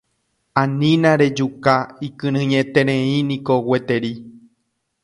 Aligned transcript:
Anína 0.61 1.09
rejuka 1.21 1.75
ikyrỹietereíniko 2.09 3.61
gueteri. 3.65 4.13